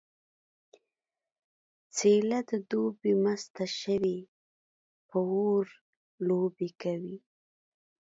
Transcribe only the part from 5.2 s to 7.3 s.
اور لوبې کوي